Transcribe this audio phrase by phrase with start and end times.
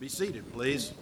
[0.00, 0.92] Be seated, please.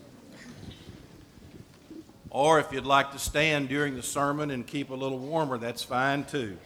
[2.30, 5.82] Or if you'd like to stand during the sermon and keep a little warmer, that's
[5.82, 6.56] fine too.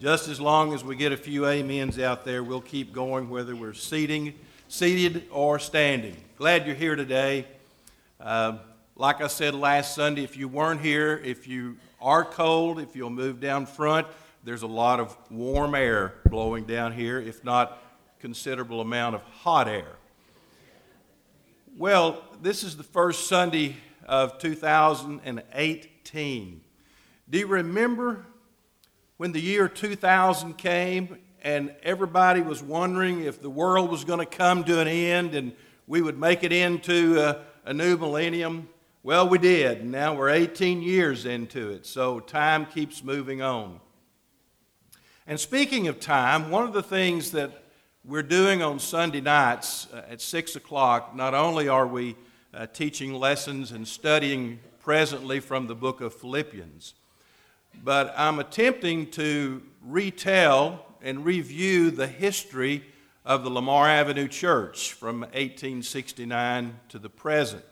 [0.00, 3.54] Just as long as we get a few amens out there, we'll keep going whether
[3.54, 4.32] we're seating,
[4.68, 6.16] seated or standing.
[6.38, 7.44] Glad you're here today.
[8.18, 8.56] Uh,
[8.96, 13.10] like I said last Sunday, if you weren't here, if you are cold, if you'll
[13.10, 14.06] move down front,
[14.44, 17.82] there's a lot of warm air blowing down here, if not
[18.18, 19.97] considerable amount of hot air.
[21.78, 26.60] Well, this is the first Sunday of 2018.
[27.30, 28.26] Do you remember
[29.16, 34.26] when the year 2000 came and everybody was wondering if the world was going to
[34.26, 35.52] come to an end and
[35.86, 38.68] we would make it into a, a new millennium?
[39.04, 39.84] Well, we did.
[39.84, 43.78] Now we're 18 years into it, so time keeps moving on.
[45.28, 47.67] And speaking of time, one of the things that
[48.08, 52.16] we're doing on Sunday nights uh, at 6 o'clock, not only are we
[52.54, 56.94] uh, teaching lessons and studying presently from the book of Philippians,
[57.84, 62.82] but I'm attempting to retell and review the history
[63.26, 67.62] of the Lamar Avenue Church from 1869 to the present.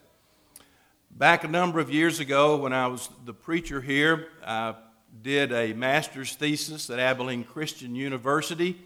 [1.11, 4.75] Back a number of years ago, when I was the preacher here, I
[5.23, 8.77] did a master's thesis at Abilene Christian University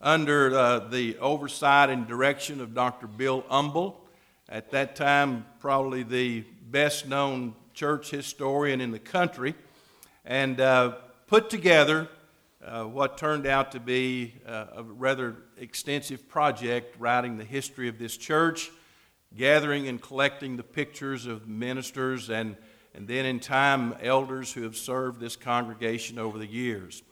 [0.00, 3.06] under uh, the oversight and direction of Dr.
[3.06, 4.00] Bill Humble.
[4.48, 9.54] At that time, probably the best known church historian in the country,
[10.24, 10.96] and uh,
[11.26, 12.08] put together
[12.64, 17.98] uh, what turned out to be uh, a rather extensive project writing the history of
[17.98, 18.70] this church,
[19.36, 22.56] gathering and collecting the pictures of ministers and,
[22.94, 27.02] and then in time elders who have served this congregation over the years.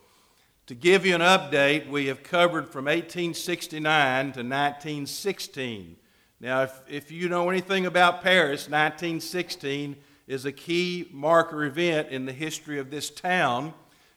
[0.67, 5.97] To give you an update, we have covered from 1869 to 1916.
[6.41, 9.95] Now, if, if you know anything about Paris, 1916
[10.27, 13.75] is a key marker event in the history of this town,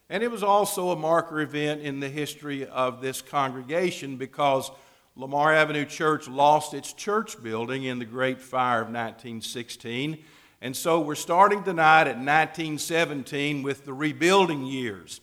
[0.10, 4.72] and it was also a marker event in the history of this congregation because
[5.16, 10.18] Lamar Avenue Church lost its church building in the Great Fire of 1916.
[10.64, 15.22] And so we're starting tonight at 1917 with the rebuilding years.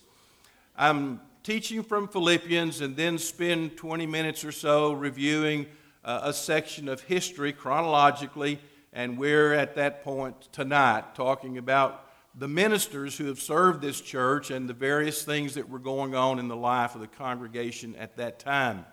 [0.78, 5.64] I'm teaching from Philippians and then spend 20 minutes or so reviewing
[6.04, 8.60] uh, a section of history chronologically,
[8.92, 12.04] and we're at that point tonight talking about
[12.34, 16.38] the ministers who have served this church and the various things that were going on
[16.38, 18.84] in the life of the congregation at that time.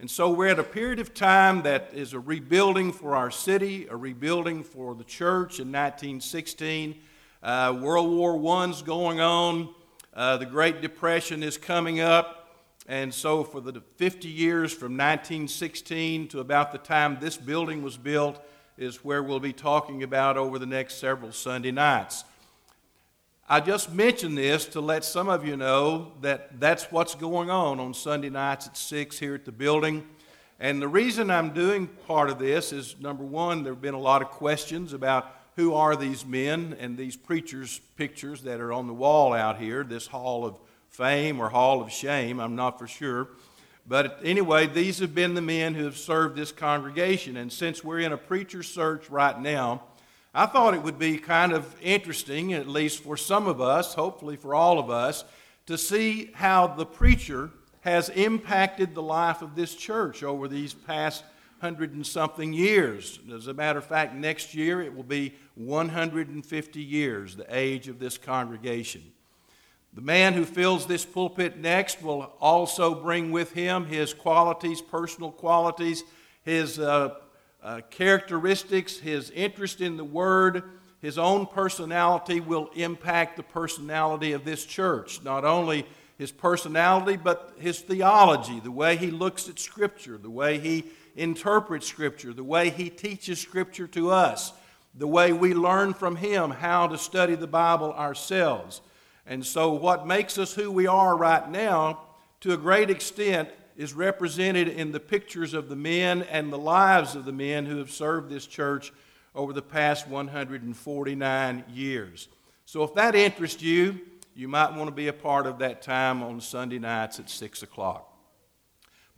[0.00, 3.86] And so we're at a period of time that is a rebuilding for our city,
[3.90, 6.98] a rebuilding for the church in 1916.
[7.42, 9.74] Uh, World War I's going on.
[10.14, 16.28] Uh, the Great Depression is coming up, and so for the 50 years from 1916
[16.28, 18.38] to about the time this building was built
[18.76, 22.24] is where we'll be talking about over the next several Sunday nights.
[23.48, 27.80] I just mentioned this to let some of you know that that's what's going on
[27.80, 30.06] on Sunday nights at 6 here at the building.
[30.60, 33.98] And the reason I'm doing part of this is number one, there have been a
[33.98, 38.86] lot of questions about who are these men and these preachers' pictures that are on
[38.86, 40.56] the wall out here, this hall of
[40.88, 43.28] fame or hall of shame, I'm not for sure.
[43.86, 47.36] But anyway, these have been the men who have served this congregation.
[47.36, 49.82] And since we're in a preacher search right now,
[50.34, 54.36] I thought it would be kind of interesting, at least for some of us, hopefully
[54.36, 55.24] for all of us,
[55.66, 61.24] to see how the preacher has impacted the life of this church over these past
[61.62, 63.20] hundred and something years.
[63.32, 68.00] As a matter of fact, next year it will be 150 years, the age of
[68.00, 69.00] this congregation.
[69.94, 75.30] The man who fills this pulpit next will also bring with him his qualities, personal
[75.30, 76.02] qualities,
[76.42, 77.14] his uh,
[77.62, 80.64] uh, characteristics, his interest in the Word,
[81.00, 85.22] his own personality will impact the personality of this church.
[85.22, 85.86] Not only
[86.18, 90.84] his personality, but his theology, the way he looks at Scripture, the way he
[91.16, 94.52] interprets Scripture, the way he teaches Scripture to us,
[94.94, 98.80] the way we learn from him how to study the Bible ourselves.
[99.26, 102.00] And so, what makes us who we are right now,
[102.40, 107.14] to a great extent, is represented in the pictures of the men and the lives
[107.14, 108.92] of the men who have served this church
[109.34, 112.28] over the past 149 years.
[112.66, 114.00] So, if that interests you,
[114.34, 117.62] you might want to be a part of that time on Sunday nights at 6
[117.62, 118.08] o'clock.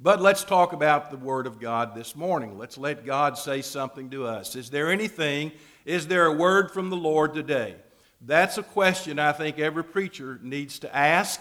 [0.01, 2.59] But let's talk about the Word of God this morning.
[2.59, 4.57] Let's let God say something to us.
[4.57, 5.53] Is there anything,
[5.85, 7.77] is there a word from the Lord today?
[8.21, 11.41] That's a question I think every preacher needs to ask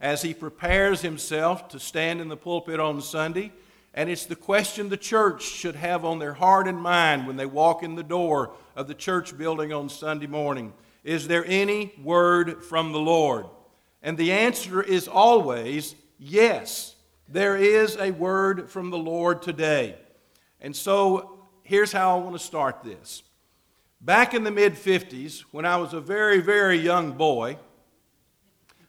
[0.00, 3.52] as he prepares himself to stand in the pulpit on Sunday
[3.94, 7.46] And it's the question the church should have on their heart and mind when they
[7.46, 10.72] walk in the door of the church building on Sunday morning.
[11.04, 13.46] Is there any word from the Lord?
[14.02, 16.96] And the answer is always yes.
[17.28, 19.96] There is a word from the Lord today.
[20.60, 23.22] And so here's how I want to start this.
[24.00, 27.58] Back in the mid 50s, when I was a very, very young boy,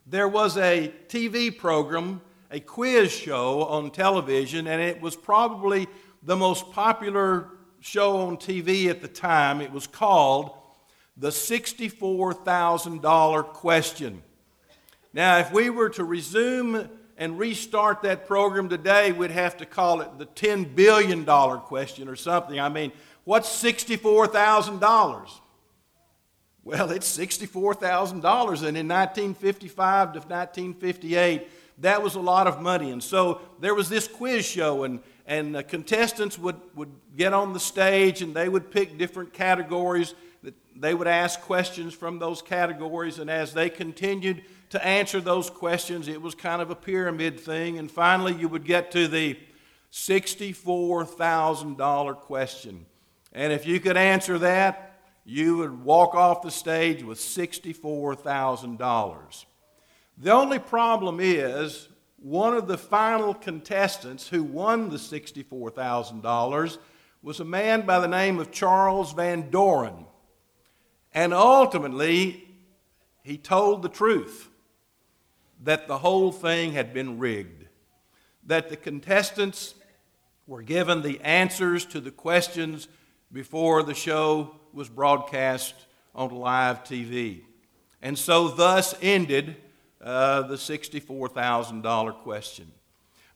[0.07, 2.21] there was a TV program,
[2.51, 5.87] a quiz show on television, and it was probably
[6.23, 9.61] the most popular show on TV at the time.
[9.61, 10.51] It was called
[11.17, 14.21] The $64,000 Question.
[15.13, 20.01] Now, if we were to resume and restart that program today, we'd have to call
[20.01, 22.59] it the $10 billion question or something.
[22.59, 22.91] I mean,
[23.23, 25.29] what's $64,000?
[26.65, 28.11] Well, it's $64,000.
[28.11, 31.47] And in 1955 to 1958,
[31.79, 32.91] that was a lot of money.
[32.91, 37.53] And so there was this quiz show, and, and the contestants would, would get on
[37.53, 40.13] the stage and they would pick different categories.
[40.75, 46.09] They would ask questions from those categories, and as they continued to answer those questions,
[46.09, 47.77] it was kind of a pyramid thing.
[47.77, 49.39] And finally, you would get to the
[49.91, 52.85] $64,000 question.
[53.31, 59.45] And if you could answer that, you would walk off the stage with $64,000.
[60.17, 61.87] The only problem is
[62.17, 66.77] one of the final contestants who won the $64,000
[67.21, 70.04] was a man by the name of Charles Van Doren.
[71.15, 72.45] And ultimately,
[73.23, 74.49] he told the truth
[75.63, 77.65] that the whole thing had been rigged,
[78.45, 79.75] that the contestants
[80.45, 82.89] were given the answers to the questions
[83.31, 85.73] before the show was broadcast
[86.13, 87.43] on live TV.
[88.01, 89.55] And so, thus ended
[90.01, 92.69] uh, the $64,000 question.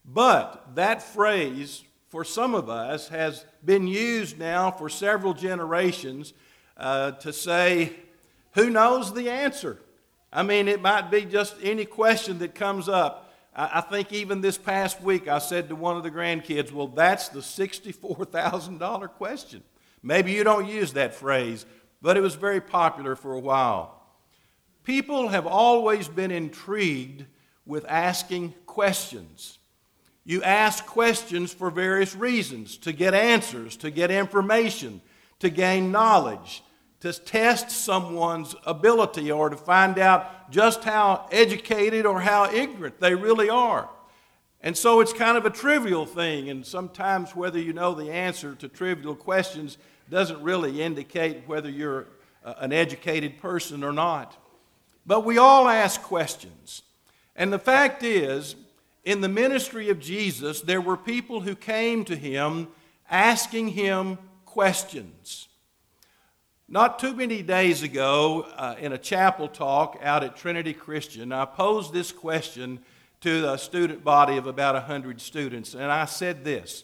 [0.03, 6.33] But that phrase, for some of us, has been used now for several generations
[6.79, 7.93] uh, to say,
[8.53, 9.79] who knows the answer?
[10.31, 13.33] I mean, it might be just any question that comes up.
[13.55, 16.87] I, I think even this past week I said to one of the grandkids, well,
[16.87, 19.63] that's the $64,000 question.
[20.01, 21.65] Maybe you don't use that phrase,
[22.01, 24.01] but it was very popular for a while.
[24.83, 27.25] People have always been intrigued
[27.65, 29.59] with asking questions.
[30.23, 35.01] You ask questions for various reasons to get answers, to get information,
[35.39, 36.63] to gain knowledge,
[37.01, 43.15] to test someone's ability, or to find out just how educated or how ignorant they
[43.15, 43.89] really are.
[44.61, 48.55] And so it's kind of a trivial thing, and sometimes whether you know the answer
[48.55, 49.77] to trivial questions
[50.09, 52.07] doesn't really indicate whether you're
[52.43, 54.35] uh, an educated person or not.
[55.05, 56.81] But we all ask questions.
[57.35, 58.55] And the fact is,
[59.05, 62.67] in the ministry of Jesus, there were people who came to him
[63.09, 65.48] asking him questions.
[66.71, 71.45] Not too many days ago, uh, in a chapel talk out at Trinity Christian, I
[71.45, 72.77] posed this question
[73.21, 76.83] to a student body of about 100 students, and I said this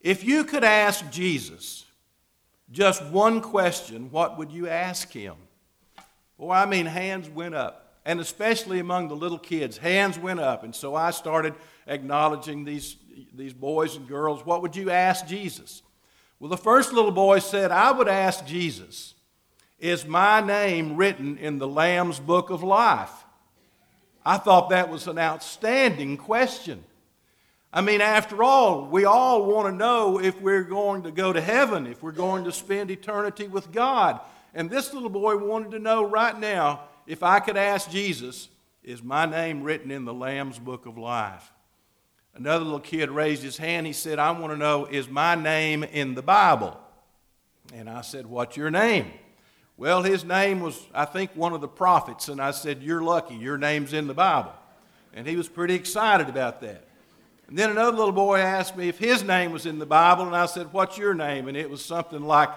[0.00, 1.84] If you could ask Jesus
[2.72, 5.36] just one question, what would you ask him?
[6.36, 8.00] Well, I mean, hands went up.
[8.04, 10.64] And especially among the little kids, hands went up.
[10.64, 11.54] And so I started
[11.86, 12.96] acknowledging these,
[13.32, 14.44] these boys and girls.
[14.44, 15.82] What would you ask Jesus?
[16.38, 19.14] Well, the first little boy said, I would ask Jesus,
[19.78, 23.12] Is my name written in the Lamb's book of life?
[24.24, 26.82] I thought that was an outstanding question.
[27.72, 31.40] I mean, after all, we all want to know if we're going to go to
[31.40, 34.20] heaven, if we're going to spend eternity with God.
[34.54, 38.48] And this little boy wanted to know right now if I could ask Jesus,
[38.82, 41.52] is my name written in the Lamb's book of life?
[42.36, 43.86] Another little kid raised his hand.
[43.86, 46.78] He said, I want to know, is my name in the Bible?
[47.74, 49.10] And I said, What's your name?
[49.78, 52.28] Well, his name was, I think, one of the prophets.
[52.28, 53.34] And I said, You're lucky.
[53.36, 54.52] Your name's in the Bible.
[55.14, 56.84] And he was pretty excited about that.
[57.48, 60.26] And then another little boy asked me if his name was in the Bible.
[60.26, 61.48] And I said, What's your name?
[61.48, 62.50] And it was something like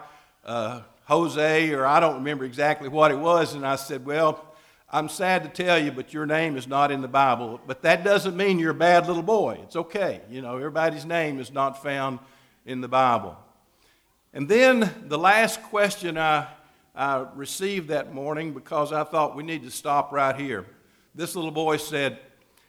[0.45, 3.53] uh, Jose, or I don't remember exactly what it was.
[3.53, 4.45] And I said, Well,
[4.91, 7.59] I'm sad to tell you, but your name is not in the Bible.
[7.67, 9.59] But that doesn't mean you're a bad little boy.
[9.63, 10.21] It's okay.
[10.29, 12.19] You know, everybody's name is not found
[12.65, 13.37] in the Bible.
[14.33, 16.47] And then the last question I
[16.99, 20.65] I received that morning because I thought we need to stop right here.
[21.15, 22.19] This little boy said,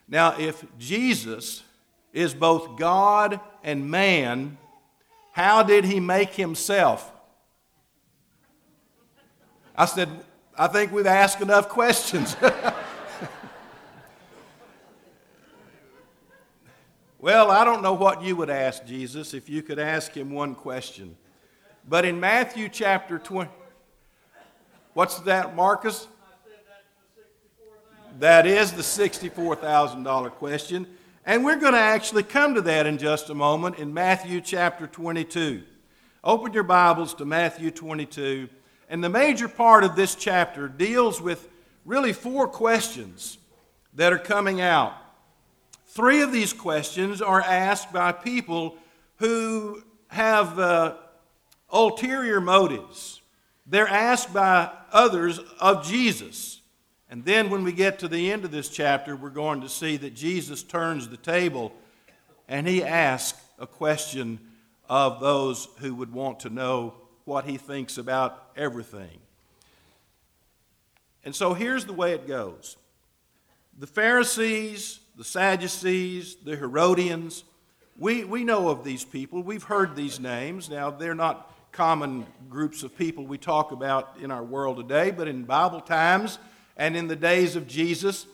[0.07, 1.65] Now, if Jesus
[2.13, 4.57] is both God and man,
[5.33, 7.11] how did he make himself?
[9.75, 10.09] I said,
[10.59, 12.37] I think we've asked enough questions.
[17.23, 20.55] Well, I don't know what you would ask Jesus if you could ask him one
[20.55, 21.19] question.
[21.87, 23.51] But in Matthew chapter 20,
[24.95, 26.09] what's that, Marcus?
[28.21, 30.87] That is the $64,000 question.
[31.27, 34.87] And we're going to actually come to that in just a moment in Matthew chapter
[34.87, 35.63] 22.
[36.25, 38.49] Open your Bibles to Matthew 22.
[38.91, 41.49] And the major part of this chapter deals with
[41.85, 43.39] really four questions
[43.95, 44.93] that are coming out.
[45.87, 48.77] Three of these questions are asked by people
[49.19, 50.97] who have uh,
[51.71, 53.23] ulterior motives.
[53.65, 56.61] They're asked by others of Jesus.
[57.09, 59.99] And then when we get to the end of this chapter, we're going to see
[59.99, 61.73] that Jesus turns the table
[62.49, 64.41] and he asks a question
[64.89, 66.95] of those who would want to know
[67.31, 69.21] what he thinks about everything.
[71.25, 72.77] And so here's the way it goes
[73.79, 77.45] the Pharisees, the Sadducees, the Herodians,
[77.97, 79.45] we, we know of these people.
[79.45, 80.69] We've heard these names.
[80.69, 85.29] Now, they're not common groups of people we talk about in our world today, but
[85.29, 86.41] in Bible times
[86.77, 88.27] and in the days of Jesus,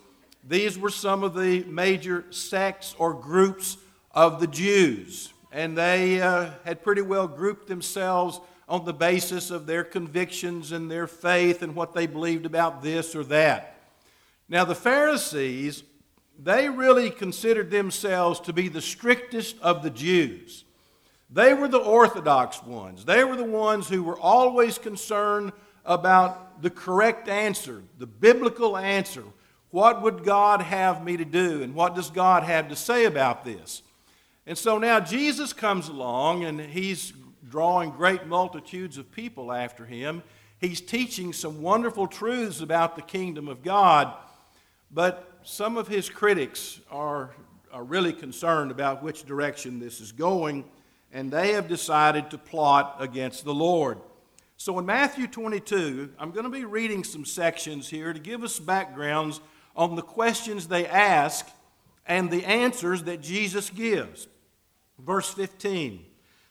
[0.43, 3.76] these were some of the major sects or groups
[4.12, 5.35] of the Jews.
[5.53, 10.91] And they uh, had pretty well grouped themselves on the basis of their convictions and
[10.91, 13.81] their faith and what they believed about this or that.
[14.49, 15.83] Now, the Pharisees,
[16.39, 20.65] they really considered themselves to be the strictest of the Jews.
[21.31, 23.05] They were the orthodox ones.
[23.05, 25.53] They were the ones who were always concerned
[25.85, 29.23] about the correct answer, the biblical answer.
[29.71, 31.63] What would God have me to do?
[31.63, 33.83] And what does God have to say about this?
[34.47, 37.13] And so now Jesus comes along and he's
[37.49, 40.23] drawing great multitudes of people after him.
[40.61, 44.12] He's teaching some wonderful truths about the kingdom of God.
[44.91, 47.35] But some of his critics are,
[47.73, 50.65] are really concerned about which direction this is going,
[51.12, 53.99] and they have decided to plot against the Lord.
[54.57, 58.59] So in Matthew 22, I'm going to be reading some sections here to give us
[58.59, 59.41] backgrounds
[59.76, 61.47] on the questions they ask
[62.07, 64.29] and the answers that Jesus gives.
[64.99, 66.06] Verse 15.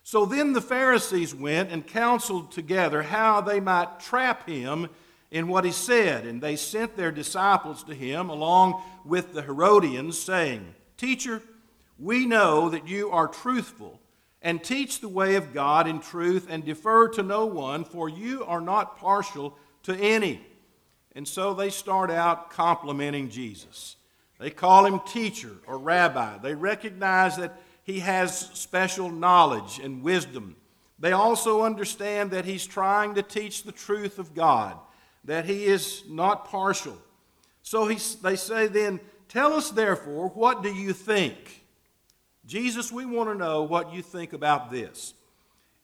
[0.07, 4.87] So then the Pharisees went and counseled together how they might trap him
[5.31, 6.27] in what he said.
[6.27, 11.41] And they sent their disciples to him along with the Herodians, saying, Teacher,
[11.97, 13.99] we know that you are truthful
[14.43, 18.45] and teach the way of God in truth and defer to no one, for you
[18.45, 20.45] are not partial to any.
[21.15, 23.95] And so they start out complimenting Jesus.
[24.39, 26.37] They call him teacher or rabbi.
[26.37, 30.57] They recognize that he has special knowledge and wisdom.
[30.99, 34.77] They also understand that he's trying to teach the truth of God
[35.25, 36.97] that he is not partial.
[37.61, 41.63] So he, they say then, Tell us therefore, what do you think?
[42.45, 45.13] Jesus, we want to know what you think about this.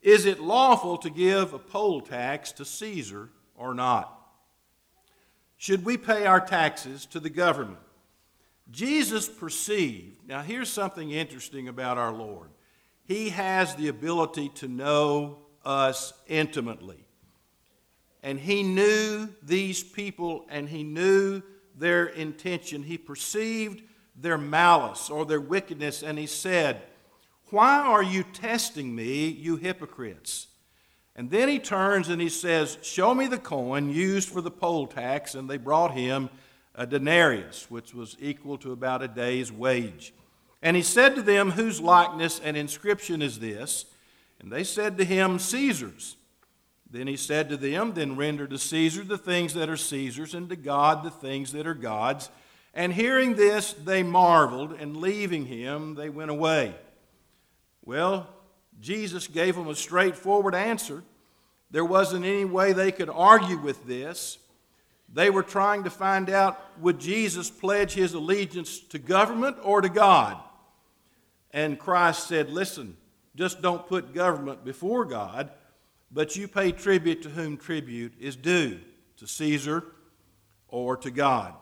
[0.02, 4.16] Is it lawful to give a poll tax to Caesar or not?
[5.58, 7.80] Should we pay our taxes to the government?
[8.72, 12.50] Jesus perceived, now here's something interesting about our Lord.
[13.06, 17.06] He has the ability to know us intimately.
[18.24, 21.42] And he knew these people and he knew
[21.76, 22.84] their intention.
[22.84, 23.82] He perceived
[24.16, 26.82] their malice or their wickedness and he said,
[27.50, 30.48] Why are you testing me, you hypocrites?
[31.16, 34.88] And then he turns and he says, Show me the coin used for the poll
[34.88, 35.36] tax.
[35.36, 36.30] And they brought him
[36.76, 40.14] a denarius, which was equal to about a day's wage.
[40.62, 43.86] And he said to them, Whose likeness and inscription is this?
[44.40, 46.16] And they said to him, Caesar's.
[46.90, 50.50] Then he said to them, Then render to Caesar the things that are Caesar's, and
[50.50, 52.30] to God the things that are God's.
[52.74, 56.76] And hearing this, they marveled, and leaving him, they went away.
[57.84, 58.28] Well,
[58.80, 61.04] Jesus gave them a straightforward answer.
[61.70, 64.38] There wasn't any way they could argue with this.
[65.14, 69.90] They were trying to find out would Jesus pledge his allegiance to government or to
[69.90, 70.38] God?
[71.52, 72.96] And Christ said, Listen,
[73.36, 75.52] just don't put government before God
[76.12, 78.80] but you pay tribute to whom tribute is due,
[79.18, 79.84] to Caesar
[80.68, 81.54] or to God.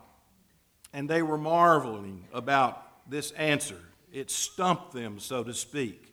[0.92, 3.78] And they were marveling about this answer.
[4.12, 6.12] It stumped them, so to speak.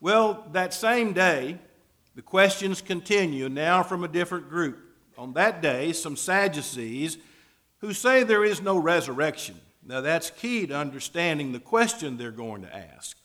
[0.00, 1.58] Well, that same day,
[2.16, 4.78] the questions continue, now from a different group.
[5.22, 7.16] On that day, some Sadducees
[7.78, 9.54] who say there is no resurrection.
[9.86, 13.16] Now, that's key to understanding the question they're going to ask.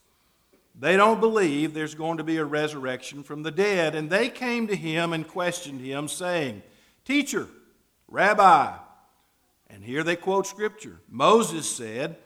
[0.80, 3.96] They don't believe there's going to be a resurrection from the dead.
[3.96, 6.62] And they came to him and questioned him, saying,
[7.04, 7.48] Teacher,
[8.08, 8.74] Rabbi,
[9.68, 12.18] and here they quote scripture Moses said,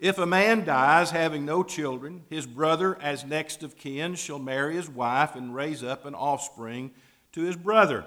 [0.00, 4.76] If a man dies having no children, his brother, as next of kin, shall marry
[4.76, 6.92] his wife and raise up an offspring
[7.32, 8.06] to his brother.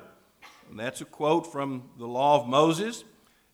[0.72, 3.04] And that's a quote from the law of Moses.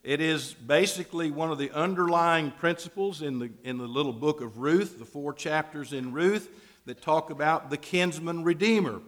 [0.03, 4.59] It is basically one of the underlying principles in the, in the little book of
[4.59, 6.47] Ruth, the four chapters in Ruth
[6.85, 9.01] that talk about the kinsman redeemer.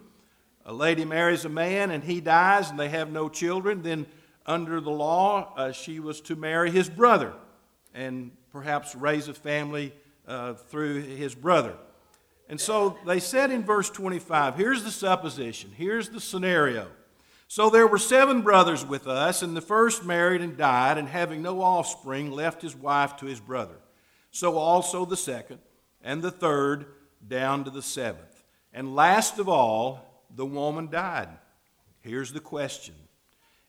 [0.66, 4.06] A lady marries a man and he dies and they have no children, then
[4.44, 7.32] under the law, uh, she was to marry his brother
[7.94, 9.92] and perhaps raise a family
[10.26, 11.76] uh, through his brother.
[12.48, 16.88] And so they said in verse 25 here's the supposition, here's the scenario.
[17.50, 21.42] So there were seven brothers with us, and the first married and died, and having
[21.42, 23.74] no offspring, left his wife to his brother.
[24.30, 25.58] So also the second,
[26.00, 26.86] and the third,
[27.26, 28.44] down to the seventh.
[28.72, 31.28] And last of all, the woman died.
[32.02, 32.94] Here's the question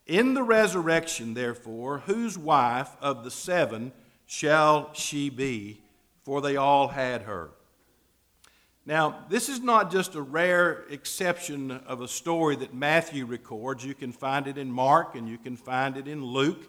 [0.06, 3.94] In the resurrection, therefore, whose wife of the seven
[4.28, 5.82] shall she be?
[6.22, 7.50] For they all had her.
[8.86, 13.86] Now, this is not just a rare exception of a story that Matthew records.
[13.86, 16.68] You can find it in Mark and you can find it in Luke.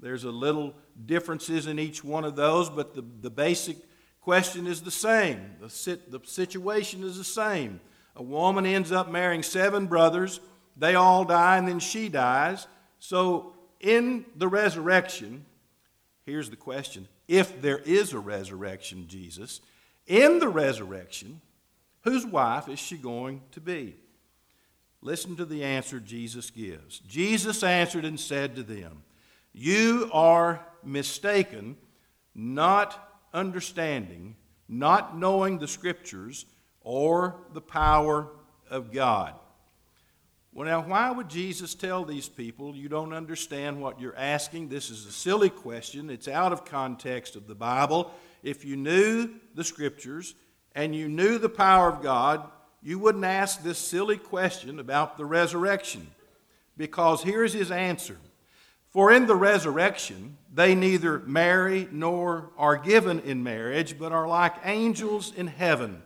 [0.00, 0.74] There's a little
[1.06, 3.76] differences in each one of those, but the, the basic
[4.20, 5.40] question is the same.
[5.60, 7.80] The, sit, the situation is the same.
[8.16, 10.40] A woman ends up marrying seven brothers.
[10.76, 12.66] They all die, and then she dies.
[12.98, 15.44] So, in the resurrection,
[16.26, 19.60] here's the question if there is a resurrection, Jesus,
[20.06, 21.40] in the resurrection,
[22.02, 23.96] Whose wife is she going to be?
[25.00, 27.00] Listen to the answer Jesus gives.
[27.00, 29.02] Jesus answered and said to them,
[29.52, 31.76] You are mistaken,
[32.34, 34.36] not understanding,
[34.68, 36.46] not knowing the Scriptures
[36.82, 38.28] or the power
[38.70, 39.34] of God.
[40.54, 44.68] Well, now, why would Jesus tell these people you don't understand what you're asking?
[44.68, 46.10] This is a silly question.
[46.10, 48.12] It's out of context of the Bible.
[48.42, 50.34] If you knew the Scriptures,
[50.74, 52.48] and you knew the power of God,
[52.82, 56.08] you wouldn't ask this silly question about the resurrection.
[56.76, 58.18] Because here's his answer
[58.90, 64.54] For in the resurrection, they neither marry nor are given in marriage, but are like
[64.64, 66.02] angels in heaven.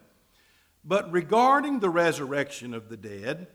[0.85, 3.49] But regarding the resurrection of the dead,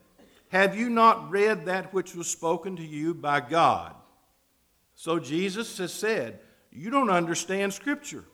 [0.50, 3.96] have you not read that which was spoken to you by God?
[4.96, 6.40] So Jesus has said,
[6.72, 8.26] You don't understand Scripture.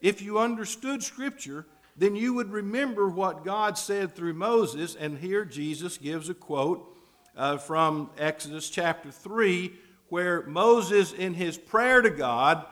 [0.00, 1.66] If you understood Scripture,
[1.98, 4.94] then you would remember what God said through Moses.
[4.94, 6.96] And here Jesus gives a quote
[7.36, 9.72] uh, from Exodus chapter 3,
[10.08, 12.64] where Moses, in his prayer to God,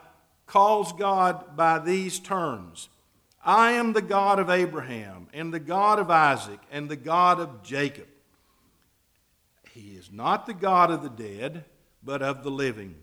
[0.47, 2.89] calls God by these terms
[3.45, 7.63] I am the God of Abraham, and the God of Isaac, and the God of
[7.63, 8.09] Jacob.
[9.73, 11.65] He is not the God of the dead,
[12.03, 12.97] but of the living.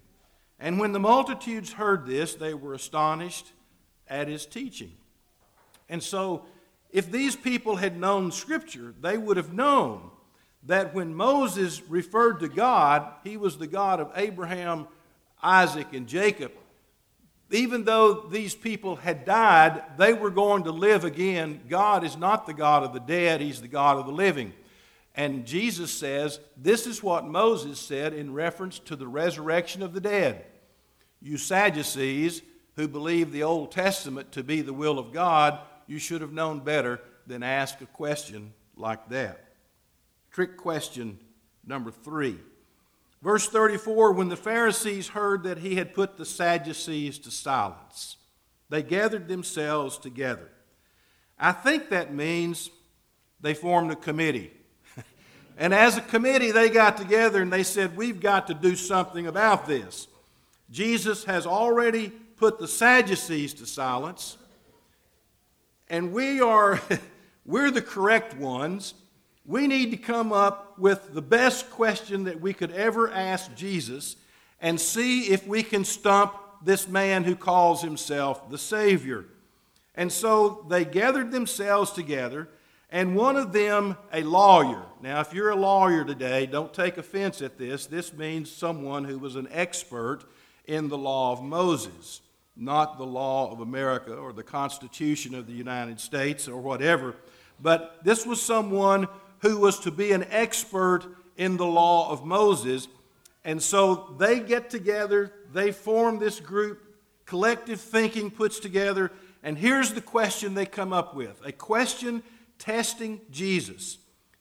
[0.59, 3.53] And when the multitudes heard this, they were astonished
[4.07, 4.91] at his teaching.
[5.93, 6.41] And so,
[6.89, 10.09] if these people had known Scripture, they would have known
[10.63, 14.87] that when Moses referred to God, he was the God of Abraham,
[15.43, 16.51] Isaac, and Jacob.
[17.51, 21.61] Even though these people had died, they were going to live again.
[21.69, 24.51] God is not the God of the dead, He's the God of the living.
[25.13, 30.01] And Jesus says, This is what Moses said in reference to the resurrection of the
[30.01, 30.43] dead.
[31.21, 32.41] You Sadducees,
[32.77, 36.59] who believe the Old Testament to be the will of God, you should have known
[36.59, 39.43] better than ask a question like that.
[40.31, 41.19] Trick question
[41.65, 42.37] number three.
[43.21, 48.17] Verse 34 When the Pharisees heard that he had put the Sadducees to silence,
[48.69, 50.49] they gathered themselves together.
[51.39, 52.69] I think that means
[53.39, 54.51] they formed a committee.
[55.57, 59.27] and as a committee, they got together and they said, We've got to do something
[59.27, 60.07] about this.
[60.71, 64.37] Jesus has already put the Sadducees to silence
[65.93, 66.81] and we are
[67.45, 68.95] we're the correct ones,
[69.45, 74.15] we need to come up with the best question that we could ever ask Jesus
[74.59, 79.25] and see if we can stump this man who calls himself the Savior.
[79.93, 82.49] And so they gathered themselves together,
[82.89, 84.81] and one of them, a lawyer.
[84.99, 87.85] Now, if you're a lawyer today, don't take offense at this.
[87.85, 90.21] This means someone who was an expert
[90.65, 92.21] in the law of Moses
[92.55, 97.15] not the law of America or the Constitution of the United States or whatever,
[97.59, 99.07] but this was someone
[99.39, 101.03] who was to be an expert
[101.37, 102.87] in the law of Moses.
[103.43, 106.81] And so they get together, they form this group,
[107.25, 109.11] collective thinking puts together,
[109.43, 112.23] and here's the question they come up with a question
[112.57, 113.97] testing Jesus.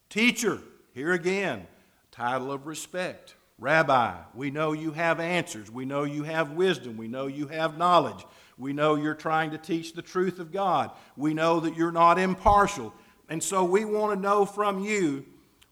[0.09, 0.61] Teacher,
[0.93, 1.67] here again,
[2.11, 3.35] title of respect.
[3.63, 5.71] Rabbi, we know you have answers.
[5.71, 6.97] We know you have wisdom.
[6.97, 8.25] We know you have knowledge.
[8.57, 10.91] We know you're trying to teach the truth of God.
[11.15, 12.93] We know that you're not impartial.
[13.29, 15.25] And so we want to know from you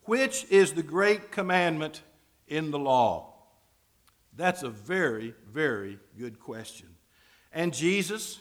[0.06, 2.02] which is the great commandment
[2.48, 3.34] in the law?
[4.38, 6.88] That's a very, very good question.
[7.52, 8.40] And Jesus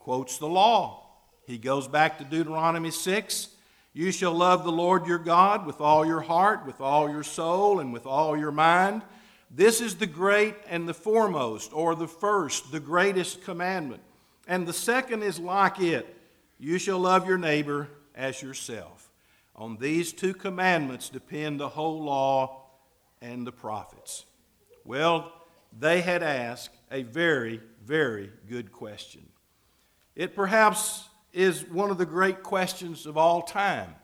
[0.00, 1.06] quotes the law.
[1.46, 3.48] He goes back to Deuteronomy 6
[3.98, 7.80] You shall love the Lord your God with all your heart, with all your soul,
[7.80, 9.02] and with all your mind.
[9.50, 14.00] This is the great and the foremost, or the first, the greatest commandment.
[14.46, 16.06] And the second is like it
[16.60, 19.10] you shall love your neighbor as yourself.
[19.56, 22.66] On these two commandments depend the whole law
[23.20, 24.26] and the prophets.
[24.84, 25.32] Well,
[25.76, 29.26] they had asked a very, very good question.
[30.14, 31.08] It perhaps
[31.38, 33.94] is one of the great questions of all time.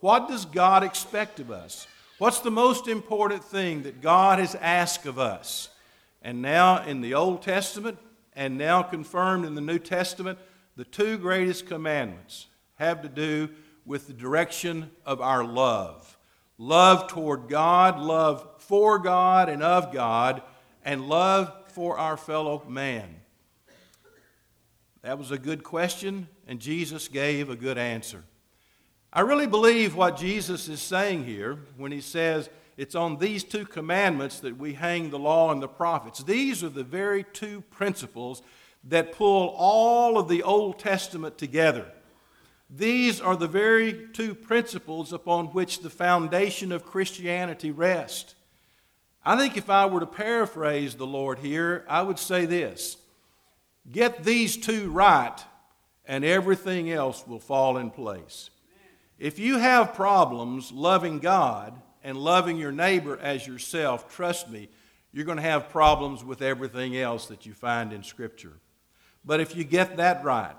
[0.00, 1.86] What does God expect of us?
[2.18, 5.70] What's the most important thing that God has asked of us?
[6.20, 7.96] And now in the Old Testament,
[8.36, 10.38] and now confirmed in the New Testament,
[10.76, 13.48] the two greatest commandments have to do
[13.86, 16.18] with the direction of our love
[16.58, 20.42] love toward God, love for God and of God,
[20.84, 23.22] and love for our fellow man.
[25.04, 28.24] That was a good question, and Jesus gave a good answer.
[29.12, 33.66] I really believe what Jesus is saying here when he says it's on these two
[33.66, 36.22] commandments that we hang the law and the prophets.
[36.22, 38.40] These are the very two principles
[38.84, 41.92] that pull all of the Old Testament together.
[42.70, 48.34] These are the very two principles upon which the foundation of Christianity rests.
[49.22, 52.96] I think if I were to paraphrase the Lord here, I would say this
[53.90, 55.36] Get these two right,
[56.06, 58.50] and everything else will fall in place.
[59.18, 64.68] If you have problems loving God and loving your neighbor as yourself, trust me,
[65.12, 68.54] you're going to have problems with everything else that you find in Scripture.
[69.24, 70.56] But if you get that right,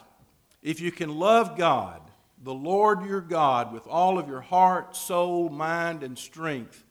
[0.61, 2.01] if you can love God,
[2.41, 6.83] the Lord your God, with all of your heart, soul, mind, and strength,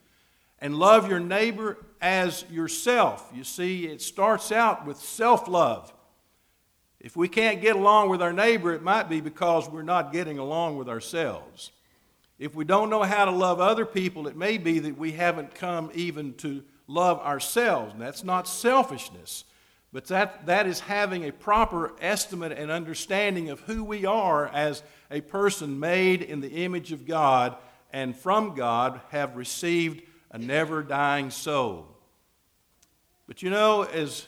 [0.61, 5.93] and love your neighbor as yourself, you see, it starts out with self love.
[7.05, 10.39] If we can't get along with our neighbor, it might be because we're not getting
[10.39, 11.71] along with ourselves.
[12.39, 15.55] If we don't know how to love other people, it may be that we haven't
[15.55, 17.93] come even to love ourselves.
[17.93, 19.45] And that's not selfishness.
[19.93, 24.83] But that, that is having a proper estimate and understanding of who we are as
[25.11, 27.55] a person made in the image of God
[27.93, 31.87] and from God have received a never dying soul.
[33.27, 34.27] But you know, as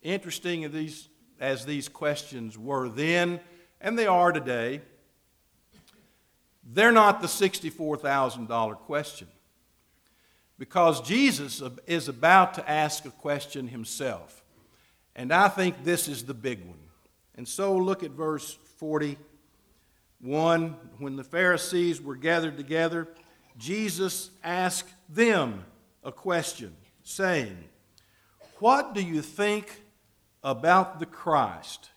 [0.00, 1.08] interesting as these,
[1.40, 3.40] as these questions were then,
[3.80, 4.80] and they are today,
[6.72, 9.28] they're not the $64,000 question.
[10.58, 14.42] Because Jesus is about to ask a question himself.
[15.16, 16.78] And I think this is the big one.
[17.34, 19.16] And so look at verse 41.
[20.98, 23.08] When the Pharisees were gathered together,
[23.58, 25.64] Jesus asked them
[26.02, 27.56] a question, saying,
[28.58, 29.83] What do you think
[30.44, 31.90] about the Christ?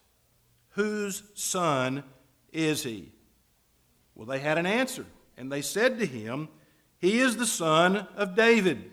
[0.69, 2.03] Whose son
[2.51, 3.11] is he?
[4.15, 5.05] Well, they had an answer,
[5.37, 6.49] and they said to him,
[6.97, 8.89] He is the son of David.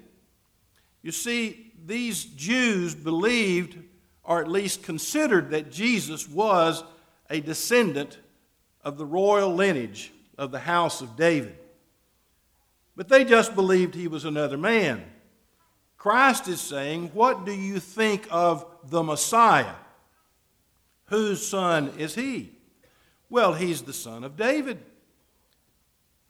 [1.02, 3.78] You see, these Jews believed
[4.24, 6.82] or at least considered that Jesus was
[7.30, 8.18] a descendant
[8.82, 11.56] of the royal lineage of the house of David.
[12.96, 15.04] But they just believed he was another man.
[16.04, 19.72] Christ is saying, What do you think of the Messiah?
[21.06, 22.52] Whose son is he?
[23.30, 24.80] Well, he's the son of David.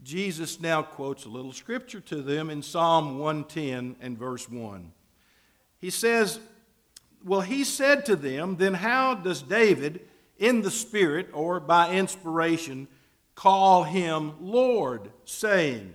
[0.00, 4.92] Jesus now quotes a little scripture to them in Psalm 110 and verse 1.
[5.78, 6.38] He says,
[7.24, 10.02] well, he said to them, Then how does David,
[10.38, 12.86] in the Spirit or by inspiration,
[13.34, 15.94] call him Lord, saying,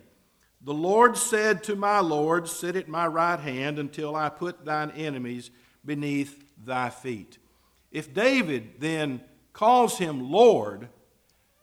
[0.61, 4.91] The Lord said to my Lord, Sit at my right hand until I put thine
[4.91, 5.51] enemies
[5.85, 7.37] beneath thy feet.
[7.91, 9.21] If David then
[9.53, 10.89] calls him Lord,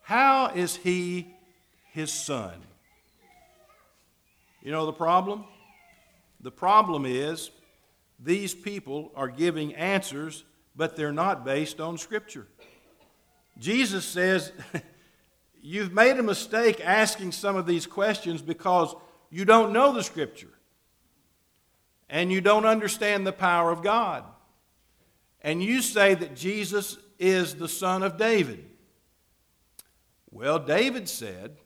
[0.03, 1.35] how is he
[1.93, 2.55] his son?
[4.63, 5.45] You know the problem?
[6.41, 7.51] The problem is
[8.19, 12.47] these people are giving answers, but they're not based on Scripture.
[13.59, 14.53] Jesus says,
[15.69, 18.95] You've made a mistake asking some of these questions because
[19.31, 20.53] you don't know the Scripture
[22.09, 24.23] and you don't understand the power of God.
[25.41, 28.65] And you say that Jesus is the son of David.
[30.31, 31.57] Well, David said,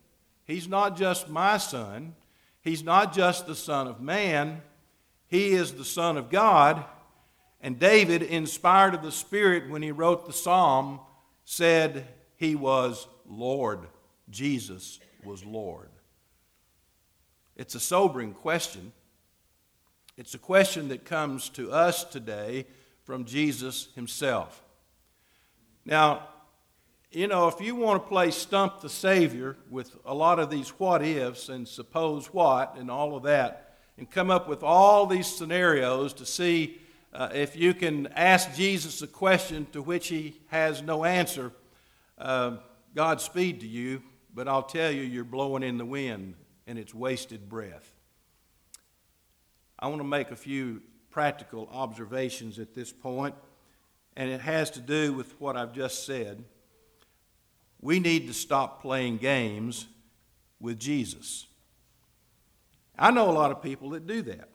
[0.44, 2.14] He's not just my son,
[2.62, 4.62] He's not just the son of man,
[5.28, 6.86] he is the Son of God,
[7.60, 11.00] And David, inspired of the Spirit when he wrote the psalm,
[11.44, 13.86] said he was Lord.
[14.28, 15.88] Jesus was Lord.
[17.56, 18.92] It's a sobering question.
[20.16, 22.66] It's a question that comes to us today
[23.04, 24.62] from Jesus himself.
[25.84, 26.28] Now,
[27.10, 30.68] you know, if you want to play Stump the Savior with a lot of these
[30.70, 35.26] what ifs and suppose what and all of that, and come up with all these
[35.26, 36.78] scenarios to see
[37.12, 41.52] uh, if you can ask Jesus a question to which he has no answer,
[42.16, 42.58] uh,
[42.94, 44.02] Godspeed to you,
[44.34, 46.34] but I'll tell you, you're blowing in the wind
[46.66, 47.94] and it's wasted breath.
[49.78, 53.34] I want to make a few practical observations at this point,
[54.16, 56.44] and it has to do with what I've just said.
[57.80, 59.86] We need to stop playing games
[60.60, 61.46] with Jesus.
[62.98, 64.48] I know a lot of people that do that.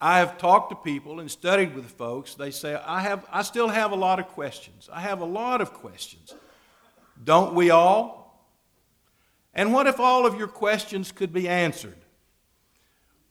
[0.00, 2.34] I have talked to people and studied with folks.
[2.34, 4.88] They say, I, have, I still have a lot of questions.
[4.92, 6.34] I have a lot of questions.
[7.22, 8.24] Don't we all?
[9.54, 11.96] And what if all of your questions could be answered?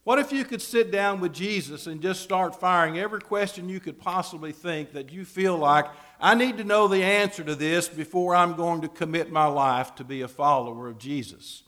[0.04, 3.80] What if you could sit down with Jesus and just start firing every question you
[3.80, 5.86] could possibly think that you feel like,
[6.20, 9.96] I need to know the answer to this before I'm going to commit my life
[9.96, 11.64] to be a follower of Jesus?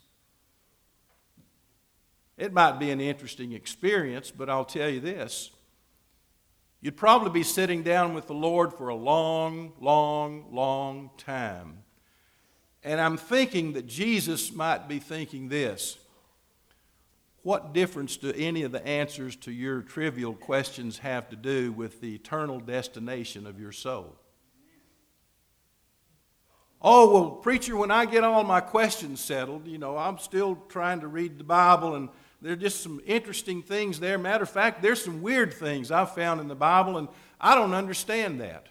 [2.36, 5.50] It might be an interesting experience, but I'll tell you this.
[6.82, 11.78] You'd probably be sitting down with the Lord for a long, long, long time.
[12.86, 15.98] And I'm thinking that Jesus might be thinking this
[17.42, 22.00] What difference do any of the answers to your trivial questions have to do with
[22.00, 24.14] the eternal destination of your soul?
[26.80, 31.00] Oh, well, preacher, when I get all my questions settled, you know, I'm still trying
[31.00, 32.08] to read the Bible and
[32.40, 34.16] there are just some interesting things there.
[34.16, 37.08] Matter of fact, there's some weird things I've found in the Bible, and
[37.40, 38.68] I don't understand that.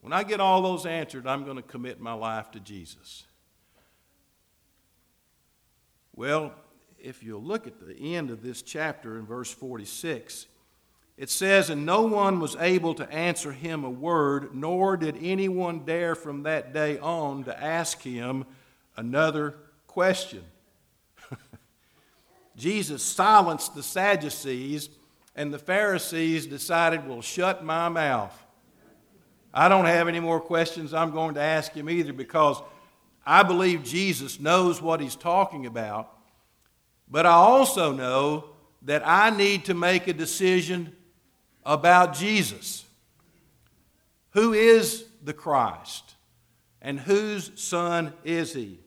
[0.00, 3.24] When I get all those answered, I'm going to commit my life to Jesus.
[6.14, 6.52] Well,
[6.98, 10.46] if you look at the end of this chapter in verse 46,
[11.16, 15.84] it says, And no one was able to answer him a word, nor did anyone
[15.84, 18.46] dare from that day on to ask him
[18.96, 19.54] another
[19.86, 20.42] question.
[22.56, 24.88] Jesus silenced the Sadducees,
[25.36, 28.36] and the Pharisees decided, well, shut my mouth.
[29.52, 32.60] I don't have any more questions I'm going to ask him either because
[33.26, 36.16] I believe Jesus knows what he's talking about.
[37.08, 38.50] But I also know
[38.82, 40.94] that I need to make a decision
[41.64, 42.84] about Jesus.
[44.30, 46.14] Who is the Christ?
[46.80, 48.78] And whose son is he?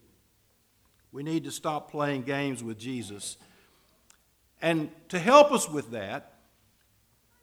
[1.12, 3.38] We need to stop playing games with Jesus
[4.62, 6.33] and to help us with that,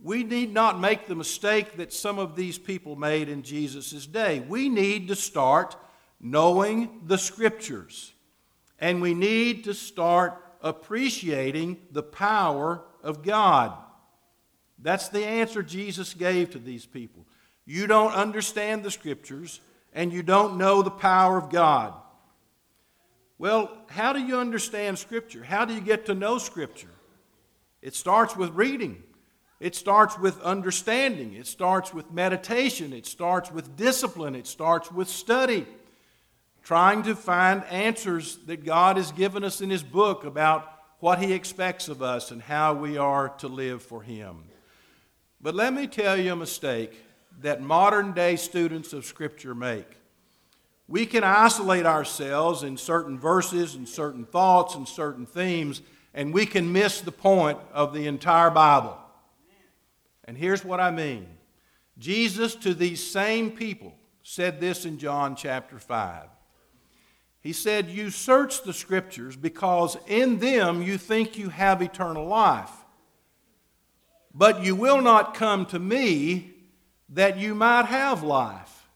[0.02, 4.40] we need not make the mistake that some of these people made in Jesus' day.
[4.40, 5.76] We need to start
[6.20, 8.12] knowing the Scriptures.
[8.78, 13.74] And we need to start appreciating the power of God.
[14.78, 17.26] That's the answer Jesus gave to these people.
[17.66, 19.60] You don't understand the Scriptures,
[19.92, 21.94] and you don't know the power of God.
[23.38, 25.44] Well, how do you understand Scripture?
[25.44, 26.88] How do you get to know Scripture?
[27.82, 29.02] It starts with reading.
[29.60, 31.34] It starts with understanding.
[31.34, 32.92] It starts with meditation.
[32.94, 34.34] It starts with discipline.
[34.34, 35.66] It starts with study.
[36.62, 41.32] Trying to find answers that God has given us in His book about what He
[41.32, 44.44] expects of us and how we are to live for Him.
[45.40, 46.98] But let me tell you a mistake
[47.40, 49.86] that modern day students of Scripture make.
[50.88, 55.82] We can isolate ourselves in certain verses and certain thoughts and certain themes
[56.14, 58.96] and we can miss the point of the entire Bible.
[60.30, 61.26] And here's what I mean
[61.98, 66.28] Jesus, to these same people, said this in John chapter 5.
[67.40, 72.70] He said, You search the scriptures because in them you think you have eternal life.
[74.32, 76.52] But you will not come to me
[77.08, 78.86] that you might have life.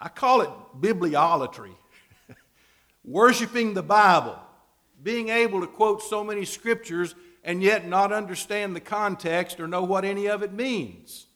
[0.00, 0.48] I call it
[0.80, 1.76] bibliolatry,
[3.04, 4.38] worshiping the Bible
[5.02, 9.82] being able to quote so many scriptures and yet not understand the context or know
[9.82, 11.26] what any of it means.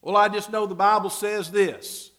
[0.00, 2.10] Well, I just know the Bible says this.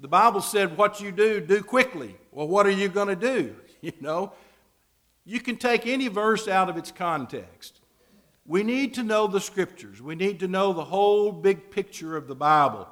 [0.00, 2.16] The Bible said, What you do, do quickly.
[2.32, 3.54] Well, what are you going to do?
[3.82, 4.32] You know,
[5.24, 7.80] you can take any verse out of its context.
[8.46, 12.26] We need to know the scriptures, we need to know the whole big picture of
[12.26, 12.88] the Bible.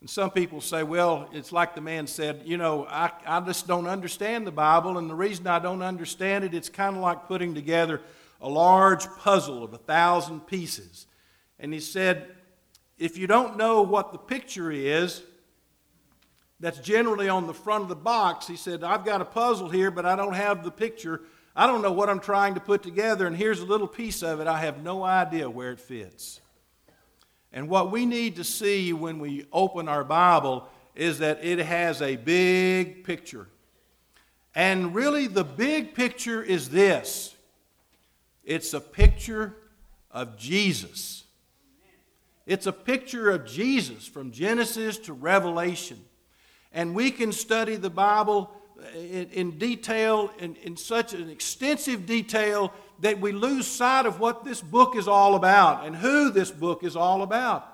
[0.00, 3.68] And some people say, well, it's like the man said, you know, I, I just
[3.68, 7.28] don't understand the Bible, and the reason I don't understand it, it's kind of like
[7.28, 8.02] putting together
[8.42, 11.06] a large puzzle of a thousand pieces.
[11.58, 12.26] And he said,
[12.98, 15.22] if you don't know what the picture is,
[16.60, 18.46] that's generally on the front of the box.
[18.46, 21.22] He said, I've got a puzzle here, but I don't have the picture.
[21.54, 24.40] I don't know what I'm trying to put together, and here's a little piece of
[24.40, 24.46] it.
[24.46, 26.40] I have no idea where it fits.
[27.52, 32.00] And what we need to see when we open our Bible is that it has
[32.00, 33.48] a big picture.
[34.54, 37.36] And really, the big picture is this
[38.44, 39.56] it's a picture
[40.10, 41.24] of Jesus.
[42.46, 45.98] It's a picture of Jesus from Genesis to Revelation.
[46.72, 52.06] And we can study the Bible uh, in, in detail, in, in such an extensive
[52.06, 56.50] detail, that we lose sight of what this book is all about and who this
[56.50, 57.68] book is all about.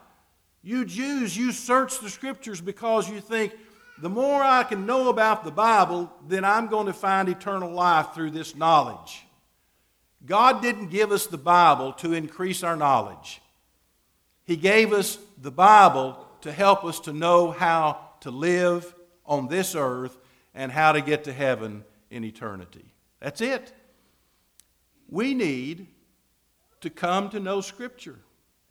[0.62, 3.54] You Jews, you search the scriptures because you think,
[4.00, 8.14] the more I can know about the Bible, then I'm going to find eternal life
[8.14, 9.24] through this knowledge.
[10.26, 13.40] God didn't give us the Bible to increase our knowledge.
[14.44, 19.74] He gave us the Bible to help us to know how to live on this
[19.74, 20.16] earth
[20.54, 22.84] and how to get to heaven in eternity.
[23.20, 23.72] That's it.
[25.08, 25.86] We need
[26.80, 28.18] to come to know Scripture.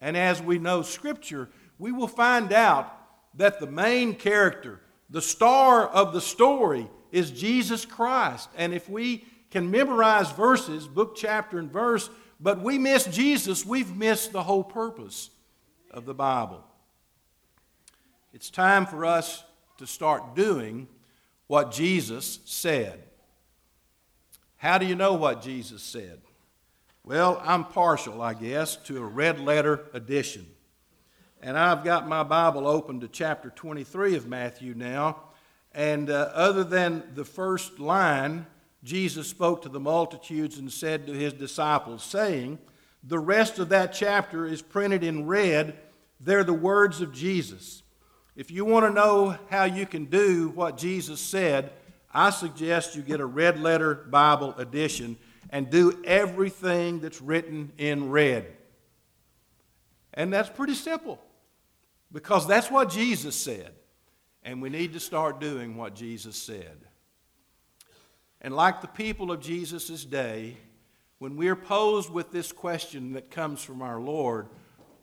[0.02, 2.94] And as we know Scripture, we will find out
[3.36, 8.50] that the main character, the star of the story, is Jesus Christ.
[8.58, 9.26] And if we
[9.58, 14.64] can memorize verses, book, chapter, and verse, but we miss Jesus, we've missed the whole
[14.64, 15.32] purpose
[15.90, 16.64] of the Bible.
[18.34, 19.44] It's time for us
[19.80, 20.88] to start doing
[21.48, 23.02] what Jesus said.
[24.58, 26.22] How do you know what Jesus said?
[27.04, 30.46] Well, I'm partial, I guess, to a red letter edition.
[31.42, 35.24] And I've got my Bible open to chapter 23 of Matthew now.
[35.74, 38.46] And uh, other than the first line,
[38.88, 42.58] Jesus spoke to the multitudes and said to his disciples, saying,
[43.04, 45.78] The rest of that chapter is printed in red.
[46.22, 47.84] They're the words of Jesus.
[48.38, 51.74] If you want to know how you can do what Jesus said,
[52.14, 55.18] I suggest you get a red letter Bible edition
[55.50, 58.46] and do everything that's written in red.
[60.14, 61.20] And that's pretty simple
[62.12, 63.74] because that's what Jesus said.
[64.44, 66.78] And we need to start doing what Jesus said.
[68.42, 70.58] And like the people of Jesus' day,
[71.20, 74.48] when we are posed with this question that comes from our Lord,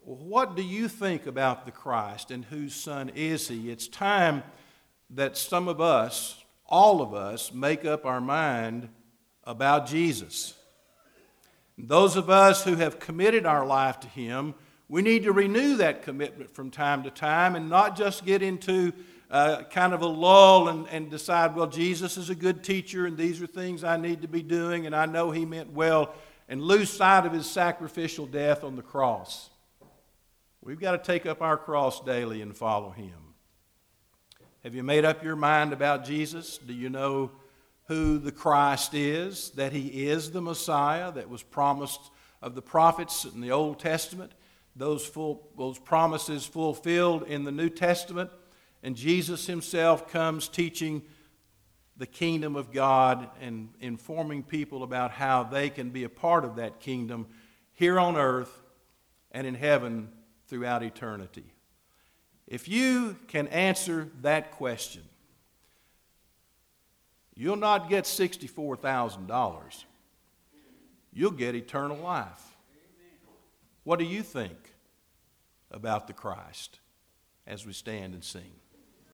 [0.04, 3.70] what do you think about the Christ and whose son is he?
[3.70, 4.42] It's time
[5.10, 8.88] that some of us, all of us, make up our mind
[9.44, 10.54] about Jesus.
[11.76, 14.54] Those of us who have committed our life to him,
[14.88, 18.92] we need to renew that commitment from time to time and not just get into
[19.30, 23.16] uh, kind of a lull and, and decide, well, Jesus is a good teacher and
[23.16, 26.14] these are things I need to be doing and I know he meant well,
[26.48, 29.50] and lose sight of his sacrificial death on the cross.
[30.62, 33.34] We've got to take up our cross daily and follow him.
[34.62, 36.56] Have you made up your mind about Jesus?
[36.56, 37.32] Do you know
[37.86, 39.50] who the Christ is?
[39.50, 42.00] That he is the Messiah that was promised
[42.40, 44.32] of the prophets in the Old Testament?
[44.74, 48.30] Those, full, those promises fulfilled in the New Testament.
[48.84, 51.00] And Jesus himself comes teaching
[51.96, 56.56] the kingdom of God and informing people about how they can be a part of
[56.56, 57.26] that kingdom
[57.72, 58.62] here on earth
[59.32, 60.10] and in heaven
[60.48, 61.46] throughout eternity?
[62.46, 65.02] If you can answer that question,
[67.34, 69.84] you'll not get $64,000.
[71.10, 72.42] You'll get eternal life.
[73.84, 74.58] What do you think
[75.70, 76.80] about the Christ
[77.46, 78.52] as we stand and sing?